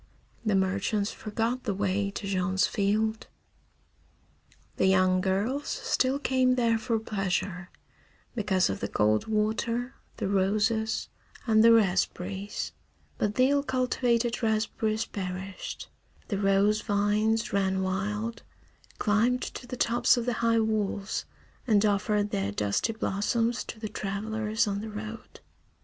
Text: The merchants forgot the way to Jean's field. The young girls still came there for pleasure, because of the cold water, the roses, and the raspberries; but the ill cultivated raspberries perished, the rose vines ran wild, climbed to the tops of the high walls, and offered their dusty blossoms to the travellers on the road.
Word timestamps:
The 0.43 0.55
merchants 0.55 1.11
forgot 1.11 1.65
the 1.65 1.75
way 1.75 2.09
to 2.09 2.25
Jean's 2.25 2.65
field. 2.65 3.27
The 4.77 4.87
young 4.87 5.21
girls 5.21 5.67
still 5.67 6.17
came 6.17 6.55
there 6.55 6.79
for 6.79 6.97
pleasure, 6.97 7.69
because 8.33 8.67
of 8.67 8.79
the 8.79 8.87
cold 8.87 9.27
water, 9.27 9.93
the 10.17 10.27
roses, 10.27 11.09
and 11.45 11.63
the 11.63 11.71
raspberries; 11.71 12.71
but 13.19 13.35
the 13.35 13.51
ill 13.51 13.61
cultivated 13.61 14.41
raspberries 14.41 15.05
perished, 15.05 15.87
the 16.29 16.39
rose 16.39 16.81
vines 16.81 17.53
ran 17.53 17.83
wild, 17.83 18.41
climbed 18.97 19.43
to 19.43 19.67
the 19.67 19.77
tops 19.77 20.17
of 20.17 20.25
the 20.25 20.33
high 20.41 20.59
walls, 20.59 21.25
and 21.67 21.85
offered 21.85 22.31
their 22.31 22.51
dusty 22.51 22.93
blossoms 22.93 23.63
to 23.65 23.79
the 23.79 23.87
travellers 23.87 24.65
on 24.65 24.81
the 24.81 24.89
road. 24.89 25.41